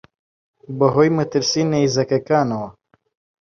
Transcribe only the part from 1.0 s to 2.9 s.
مەترسیی نەیزەکەکانەوە